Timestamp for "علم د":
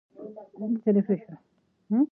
0.15-0.37